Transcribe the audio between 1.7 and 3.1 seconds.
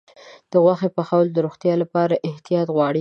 لپاره احتیاط غواړي.